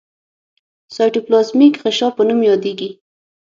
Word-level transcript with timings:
سایټوپلازمیک 0.95 1.73
غشا 1.83 2.09
په 2.15 2.21
نوم 2.27 2.39
یادیږي. 2.49 2.89